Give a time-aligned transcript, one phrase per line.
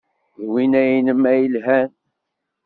[0.41, 1.89] D winna-nnem ay yelhan.